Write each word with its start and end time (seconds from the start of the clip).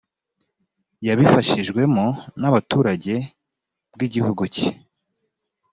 yabifashijwemo 1.07 2.05
n 2.39 2.43
abaturage 2.49 3.13
bw 3.93 3.99
igihugu 4.07 4.41
ke 4.53 4.67